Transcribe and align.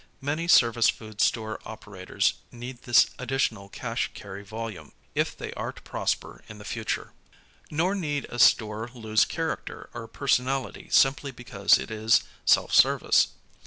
Many 0.19 0.47
service 0.47 0.89
food 0.89 1.21
store 1.21 1.59
operators 1.63 2.33
need 2.51 2.81
this 2.85 3.11
additional 3.19 3.69
cash 3.69 4.09
carry 4.15 4.43
volume 4.43 4.93
if 5.13 5.37
they 5.37 5.53
are 5.53 5.71
to 5.71 5.81
prosper 5.83 6.43
in 6.49 6.57
the 6.57 6.65
future. 6.65 7.13
Nor 7.69 7.93
need 7.93 8.25
a 8.31 8.39
store 8.39 8.89
lose 8.95 9.25
character 9.25 9.91
or 9.93 10.07
personality 10.07 10.87
simply 10.89 11.29
because 11.29 11.77
it 11.77 11.91
is 11.91 12.23
self 12.45 12.73
service. 12.73 13.27